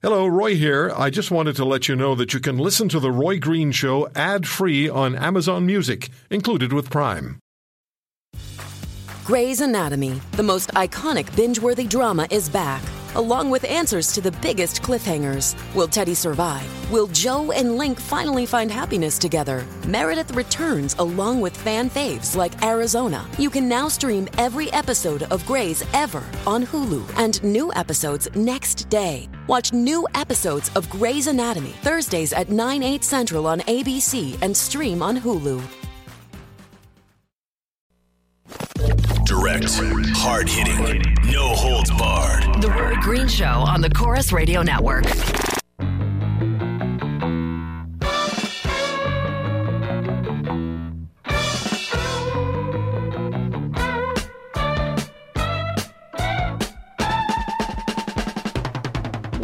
[0.00, 0.92] Hello, Roy here.
[0.96, 3.72] I just wanted to let you know that you can listen to The Roy Green
[3.72, 7.40] Show ad free on Amazon Music, included with Prime.
[9.24, 12.80] Grey's Anatomy, the most iconic binge worthy drama, is back,
[13.16, 15.56] along with answers to the biggest cliffhangers.
[15.74, 16.92] Will Teddy survive?
[16.92, 19.66] Will Jo and Link finally find happiness together?
[19.88, 23.26] Meredith returns along with fan faves like Arizona.
[23.36, 28.88] You can now stream every episode of Grey's ever on Hulu and new episodes next
[28.88, 29.28] day.
[29.48, 35.02] Watch new episodes of Grey's Anatomy Thursdays at 9, 8 central on ABC and stream
[35.02, 35.62] on Hulu.
[39.24, 39.64] Direct,
[40.16, 42.60] hard hitting, no holds barred.
[42.60, 45.04] The Roy Green Show on the Corus Radio Network.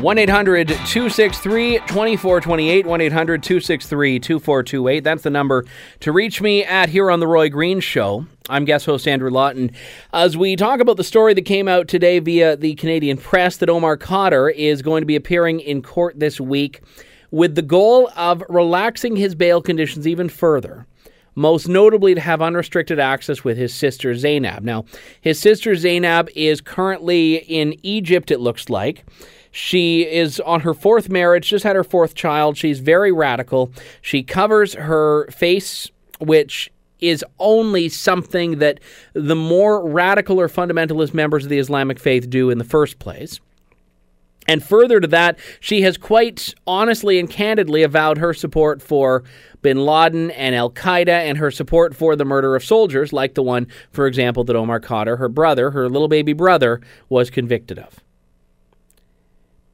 [0.05, 0.19] One
[0.67, 5.65] 263 2428 1 800 263 2428 That's the number
[6.01, 8.27] to reach me at here on The Roy Green Show.
[8.51, 9.71] I'm guest host Andrew Lawton.
[10.13, 13.71] As we talk about the story that came out today via the Canadian press that
[13.71, 16.83] Omar Khadr is going to be appearing in court this week
[17.31, 20.87] with the goal of relaxing his bail conditions even further
[21.35, 24.63] most notably to have unrestricted access with his sister Zainab.
[24.63, 24.85] Now,
[25.21, 29.05] his sister Zainab is currently in Egypt, it looks like.
[29.51, 32.57] She is on her fourth marriage, just had her fourth child.
[32.57, 33.73] She's very radical.
[34.03, 38.81] She covers her face, which is only something that
[39.13, 43.41] the more radical or fundamentalist members of the Islamic faith do in the first place.
[44.47, 49.25] And further to that, she has quite honestly and candidly avowed her support for
[49.63, 53.43] bin Laden and Al Qaeda and her support for the murder of soldiers, like the
[53.43, 58.01] one, for example, that Omar Khadr, her brother, her little baby brother, was convicted of.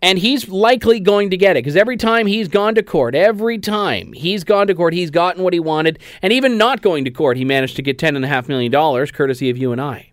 [0.03, 3.59] And he's likely going to get it because every time he's gone to court, every
[3.59, 5.99] time he's gone to court, he's gotten what he wanted.
[6.23, 8.73] And even not going to court, he managed to get $10.5 million,
[9.09, 10.09] courtesy of you and I.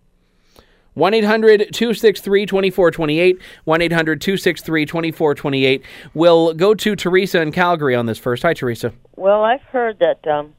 [0.98, 3.38] 1 800 263 2428.
[3.64, 5.82] 1 800 263 2428.
[6.12, 8.42] We'll go to Teresa in Calgary on this first.
[8.42, 8.92] Hi, Teresa.
[9.14, 10.54] Well, I've heard that um,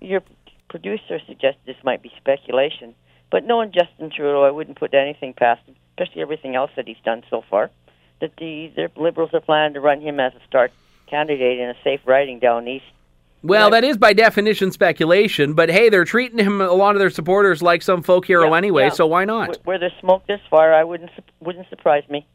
[0.00, 0.22] your
[0.68, 2.94] producer suggested this might be speculation,
[3.30, 6.96] but knowing Justin Trudeau, I wouldn't put anything past him, especially everything else that he's
[7.04, 7.70] done so far.
[8.20, 10.72] That the, the Liberals are planning to run him as a start
[11.08, 12.84] candidate in a safe riding down east.
[13.44, 17.10] Well, that is by definition speculation, but hey, they're treating him a lot of their
[17.10, 18.90] supporters like some folk hero Yeah, anyway, yeah.
[18.90, 19.58] so why not?
[19.64, 21.10] Where there's smoke this far, I wouldn't
[21.40, 22.26] wouldn't surprise me.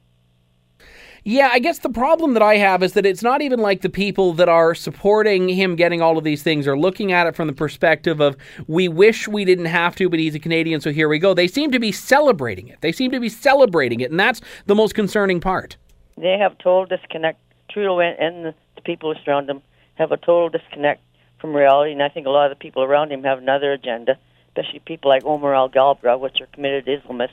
[1.23, 3.89] Yeah, I guess the problem that I have is that it's not even like the
[3.89, 7.47] people that are supporting him getting all of these things are looking at it from
[7.47, 8.37] the perspective of
[8.67, 11.33] we wish we didn't have to, but he's a Canadian, so here we go.
[11.33, 12.79] They seem to be celebrating it.
[12.81, 15.75] They seem to be celebrating it, and that's the most concerning part.
[16.17, 17.39] They have total disconnect.
[17.69, 19.61] Trudeau and, and the, the people who surround him
[19.99, 21.01] have a total disconnect
[21.39, 24.17] from reality, and I think a lot of the people around him have another agenda,
[24.47, 27.29] especially people like Omar Alghabra, which are committed Islamists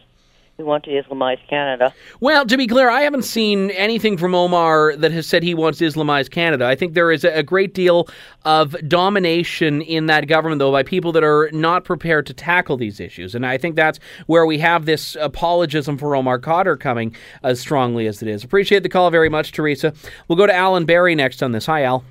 [0.56, 1.93] who want to Islamize Canada.
[2.21, 5.78] Well, to be clear, I haven't seen anything from Omar that has said he wants
[5.81, 6.65] to Islamize Canada.
[6.65, 8.09] I think there is a great deal
[8.47, 13.00] of domination in that government, though, by people that are not prepared to tackle these
[13.00, 13.34] issues.
[13.34, 18.06] And I think that's where we have this apologism for Omar Khadr coming as strongly
[18.06, 18.43] as it is.
[18.43, 19.93] Appreciate the call very much, Teresa.
[20.27, 21.66] We'll go to Alan Barry next on this.
[21.66, 22.03] Hi, Al.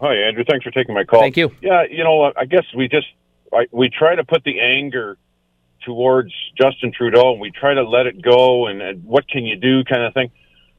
[0.00, 0.44] Hi, Andrew.
[0.48, 1.20] Thanks for taking my call.
[1.20, 1.52] Thank you.
[1.62, 3.06] Yeah, you know, I guess we just
[3.52, 5.16] I, we try to put the anger
[5.84, 9.56] towards Justin Trudeau, and we try to let it go, and, and what can you
[9.56, 10.30] do, kind of thing.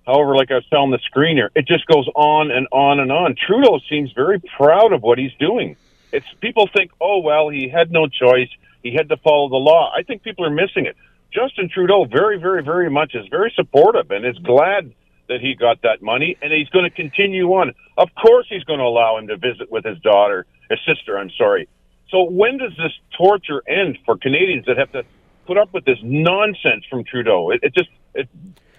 [0.06, 3.36] However, like I was telling the screener, it just goes on and on and on.
[3.36, 5.78] Trudeau seems very proud of what he's doing.
[6.12, 8.50] It's people think, oh well, he had no choice.
[8.84, 9.92] He had to follow the law.
[9.96, 10.96] I think people are missing it.
[11.32, 14.94] Justin Trudeau, very, very, very much is very supportive and is glad
[15.28, 17.74] that he got that money, and he's going to continue on.
[17.98, 21.18] Of course, he's going to allow him to visit with his daughter, his sister.
[21.18, 21.68] I'm sorry.
[22.10, 25.04] So when does this torture end for Canadians that have to
[25.48, 27.52] put up with this nonsense from Trudeau?
[27.52, 28.30] It, it just it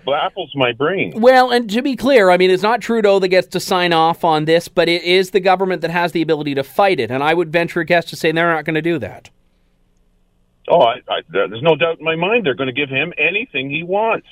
[0.06, 1.20] baffles my brain.
[1.20, 4.24] Well, and to be clear, I mean, it's not Trudeau that gets to sign off
[4.24, 7.10] on this, but it is the government that has the ability to fight it.
[7.10, 9.30] And I would venture a guess to say they're not going to do that.
[10.68, 13.70] Oh, I, I, there's no doubt in my mind they're going to give him anything
[13.70, 14.26] he wants,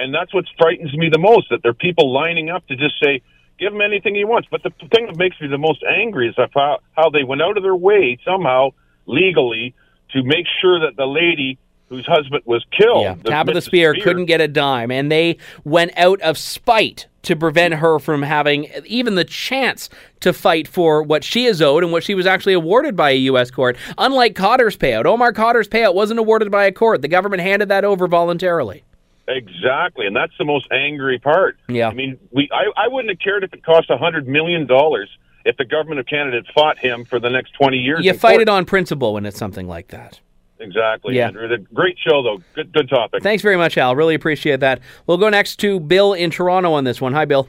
[0.00, 1.48] and that's what frightens me the most.
[1.50, 3.22] That there are people lining up to just say,
[3.58, 6.34] "Give him anything he wants." But the thing that makes me the most angry is
[6.36, 8.70] how how they went out of their way somehow
[9.06, 9.74] legally
[10.12, 11.58] to make sure that the lady
[11.88, 15.38] whose husband was killed, Yeah, the of the Speer couldn't get a dime, and they
[15.64, 19.88] went out of spite to prevent her from having even the chance
[20.20, 23.16] to fight for what she is owed and what she was actually awarded by a
[23.16, 23.50] U.S.
[23.50, 23.76] court.
[23.96, 27.02] Unlike Khadr's payout, Omar Khadr's payout wasn't awarded by a court.
[27.02, 28.84] The government handed that over voluntarily.
[29.30, 31.58] Exactly, and that's the most angry part.
[31.68, 31.88] Yeah.
[31.88, 35.08] I mean, we I, I wouldn't have cared if it cost a hundred million dollars
[35.44, 38.04] if the government of Canada had fought him for the next twenty years.
[38.04, 38.42] You fight court.
[38.42, 40.20] it on principle when it's something like that.
[40.60, 41.28] Exactly, Yeah.
[41.28, 41.46] Andrew.
[41.46, 42.38] The- Great show, though.
[42.54, 43.22] Good, good topic.
[43.22, 43.94] Thanks very much, Al.
[43.94, 44.80] Really appreciate that.
[45.06, 47.12] We'll go next to Bill in Toronto on this one.
[47.12, 47.48] Hi, Bill.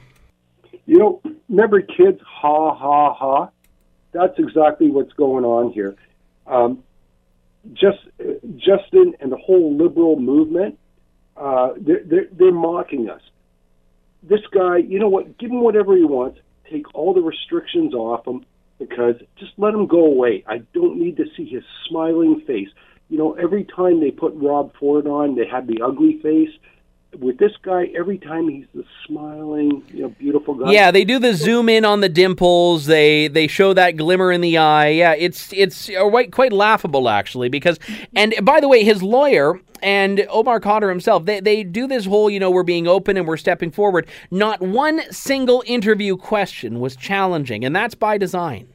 [0.86, 3.50] You know, remember kids, ha, ha, ha?
[4.12, 5.96] That's exactly what's going on here.
[6.46, 6.84] Um,
[7.74, 8.00] just
[8.58, 10.78] Justin and the whole liberal movement,
[11.40, 13.22] uh, they're, they're, they're mocking us.
[14.22, 15.38] This guy, you know what?
[15.38, 16.40] Give him whatever he wants.
[16.70, 18.46] Take all the restrictions off him
[18.78, 20.44] because just let him go away.
[20.48, 22.70] I don't need to see his smiling face.
[23.10, 26.52] You know, every time they put Rob Ford on, they had the ugly face.
[27.18, 30.72] With this guy, every time he's the smiling, you know, beautiful guy.
[30.72, 32.86] Yeah, they do the zoom in on the dimples.
[32.86, 34.90] They they show that glimmer in the eye.
[34.90, 37.80] Yeah, it's it's uh, quite quite laughable actually because
[38.16, 42.30] and by the way, his lawyer and Omar Khadr himself, they they do this whole,
[42.30, 44.06] you know, we're being open and we're stepping forward.
[44.30, 48.68] Not one single interview question was challenging, and that's by design.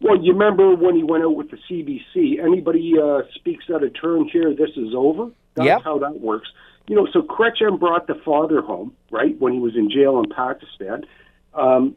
[0.00, 2.44] Well, you remember when he went out with the CBC?
[2.44, 5.30] Anybody uh, speaks out of turn here, this is over.
[5.54, 5.82] That's Yep.
[5.82, 6.48] how that works.
[6.86, 10.30] You know, so Chrétien brought the father home, right, when he was in jail in
[10.30, 11.04] Pakistan.
[11.54, 11.96] Um,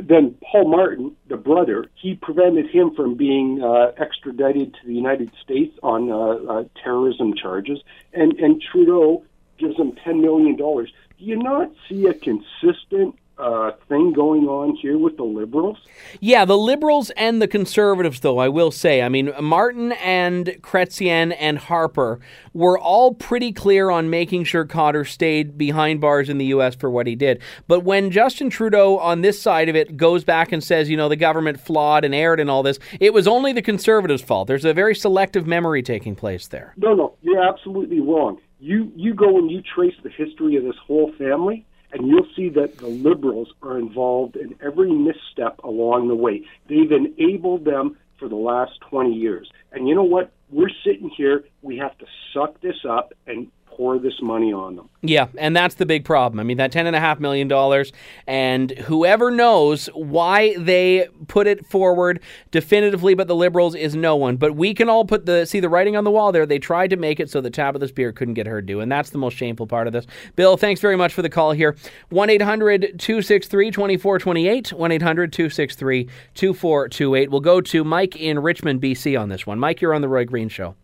[0.00, 5.30] then Paul Martin, the brother, he prevented him from being uh, extradited to the United
[5.42, 7.80] States on uh, uh, terrorism charges,
[8.12, 9.24] and and Trudeau
[9.58, 10.92] gives him ten million dollars.
[11.18, 15.78] Do you not see a consistent uh, thing going on here with the liberals?
[16.20, 19.02] Yeah, the liberals and the conservatives, though, I will say.
[19.02, 22.18] I mean, Martin and Chrétien and Harper
[22.54, 26.74] were all pretty clear on making sure Khadr stayed behind bars in the U.S.
[26.74, 27.40] for what he did.
[27.68, 31.08] But when Justin Trudeau on this side of it goes back and says, you know,
[31.08, 34.48] the government flawed and erred and all this, it was only the conservatives' fault.
[34.48, 36.72] There's a very selective memory taking place there.
[36.76, 38.38] No, no, you're absolutely wrong.
[38.58, 42.48] You you go and you trace the history of this whole family, and you'll see
[42.50, 46.42] that the liberals are involved in every misstep along the way.
[46.68, 49.50] They've enabled them for the last 20 years.
[49.72, 50.32] And you know what?
[50.50, 51.44] We're sitting here.
[51.62, 54.88] We have to suck this up and pour this money on them.
[55.02, 56.40] Yeah, and that's the big problem.
[56.40, 57.84] I mean, that $10.5 million,
[58.26, 62.20] and whoever knows why they put it forward
[62.50, 64.36] definitively, but the Liberals is no one.
[64.36, 66.46] But we can all put the see the writing on the wall there.
[66.46, 69.10] They tried to make it so the Tabitha Speer couldn't get her due, and that's
[69.10, 70.06] the most shameful part of this.
[70.34, 71.76] Bill, thanks very much for the call here.
[72.08, 74.72] 1 800 263 2428.
[74.72, 77.30] 1 800 263 2428.
[77.30, 79.58] We'll go to Mike in Richmond, BC on this one.
[79.58, 80.74] Mike, you're on The Roy Green Show.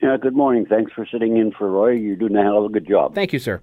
[0.00, 0.66] Yeah, good morning.
[0.66, 1.92] Thanks for sitting in for Roy.
[1.92, 3.14] You're doing a hell of a good job.
[3.14, 3.62] Thank you, sir.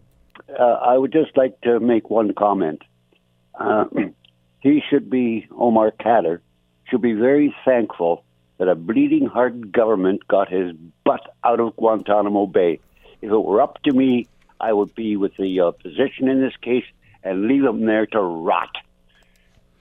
[0.50, 2.82] Uh, I would just like to make one comment.
[3.54, 3.86] Uh,
[4.62, 6.40] he should be, Omar Khadr,
[6.90, 8.24] should be very thankful
[8.58, 12.80] that a bleeding heart government got his butt out of Guantanamo Bay.
[13.22, 14.28] If it were up to me,
[14.60, 16.86] I would be with the opposition in this case
[17.24, 18.76] and leave him there to rot.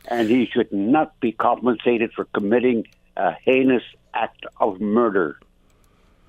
[0.08, 5.38] And he should not be compensated for committing a heinous act of murder.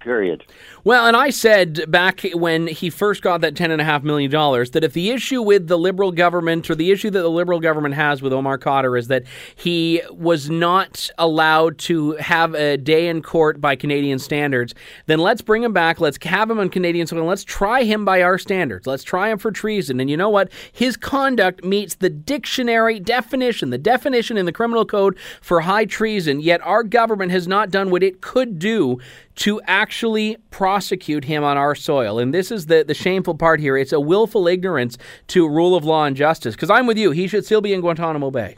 [0.04, 0.46] Period.
[0.84, 5.12] Well, and I said back when he first got that $10.5 million that if the
[5.12, 8.58] issue with the Liberal government or the issue that the Liberal government has with Omar
[8.58, 9.24] Khadr is that
[9.56, 15.42] he was not allowed to have a day in court by Canadian standards, then let's
[15.42, 16.02] bring him back.
[16.02, 17.24] Let's have him on Canadian soil.
[17.24, 18.86] Let's try him by our standards.
[18.86, 20.02] Let's try him for treason.
[20.02, 20.52] And you know what?
[20.74, 26.42] His conduct meets the dictionary definition, the definition in the criminal code for high treason,
[26.42, 29.00] yet our government has not done what it could do
[29.36, 32.20] to actually prosecute him on our soil.
[32.20, 33.78] And this is the, the shameful part here.
[33.78, 34.98] It's a willful ignorance
[35.28, 36.56] to rule of law and justice.
[36.56, 37.12] Because I'm with you.
[37.12, 38.56] He should still be in Guantanamo Bay.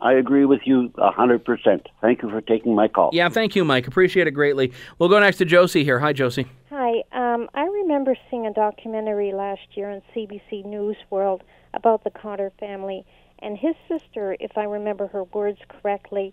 [0.00, 1.86] I agree with you a 100%.
[2.00, 3.10] Thank you for taking my call.
[3.12, 3.86] Yeah, thank you, Mike.
[3.88, 4.72] Appreciate it greatly.
[4.98, 5.98] We'll go next to Josie here.
[5.98, 6.46] Hi, Josie.
[6.70, 7.02] Hi.
[7.12, 11.42] Um, I remember seeing a documentary last year on CBC News World
[11.74, 13.04] about the Khadr family.
[13.40, 16.32] And his sister, if I remember her words correctly,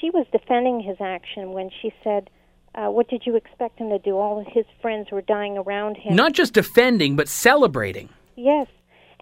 [0.00, 2.30] she was defending his action when she said,
[2.74, 4.16] uh, what did you expect him to do?
[4.16, 6.14] All of his friends were dying around him.
[6.14, 8.08] Not just defending, but celebrating.
[8.36, 8.68] Yes,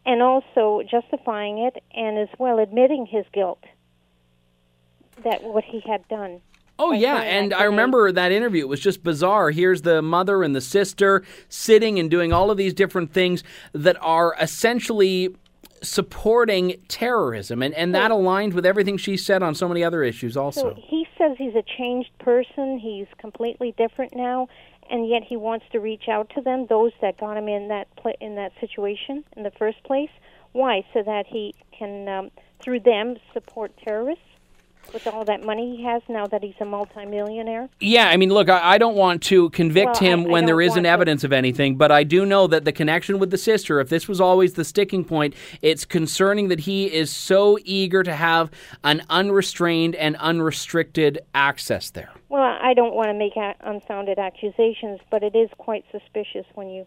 [0.04, 3.62] and also justifying it, and as well admitting his guilt
[5.24, 6.40] that what he had done.
[6.80, 8.62] Oh yeah, and I remember that interview.
[8.62, 9.50] It was just bizarre.
[9.50, 13.96] Here's the mother and the sister sitting and doing all of these different things that
[14.00, 15.34] are essentially
[15.82, 20.36] supporting terrorism, and, and that aligned with everything she said on so many other issues
[20.36, 20.74] also.
[20.74, 22.78] So he says he's a changed person.
[22.78, 24.48] He's completely different now,
[24.90, 27.94] and yet he wants to reach out to them, those that got him in that
[27.96, 30.10] pla- in that situation in the first place.
[30.52, 30.84] Why?
[30.94, 34.25] So that he can, um, through them, support terrorists.
[34.92, 37.68] With all that money he has now that he's a multimillionaire?
[37.80, 40.47] Yeah, I mean, look, I, I don't want to convict Well, him I- I when
[40.47, 43.30] there don't isn't to- evidence of anything, but I do know that the connection with
[43.30, 47.59] the sister, if this was always the sticking point, it's concerning that he is so
[47.64, 48.50] eager to have
[48.85, 52.11] an unrestrained and unrestricted access there.
[52.28, 56.68] Well, I don't want to make a- unfounded accusations, but it is quite suspicious when
[56.68, 56.87] you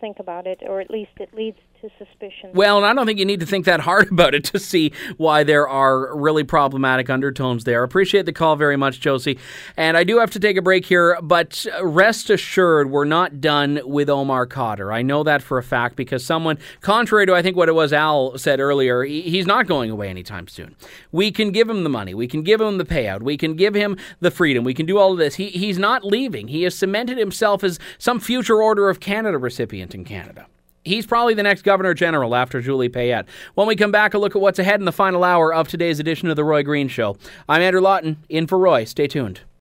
[0.00, 2.50] think about it, or at least it leads to suspicion.
[2.54, 4.92] Well, and I don't think you need to think that hard about it to see
[5.16, 7.82] why there are really problematic undertones there.
[7.82, 9.38] Appreciate the call very much, Josie.
[9.76, 13.80] And I do have to take a break here, but rest assured, we're not done
[13.84, 14.92] with Omar Khadr.
[14.92, 17.92] I know that for a fact because someone, contrary to I think what it was
[17.92, 20.74] Al said earlier, he's not going away anytime soon.
[21.12, 23.74] We can give him the money, we can give him the payout, we can give
[23.74, 25.36] him the freedom, we can do all of this.
[25.36, 26.48] He, he's not leaving.
[26.48, 30.46] He has cemented himself as some future Order of Canada recipient in Canada.
[30.84, 33.28] He's probably the next Governor General after Julie Payette.
[33.54, 36.00] When we come back, a look at what's ahead in the final hour of today's
[36.00, 37.16] edition of The Roy Green Show.
[37.48, 38.84] I'm Andrew Lawton, in for Roy.
[38.84, 39.40] Stay tuned.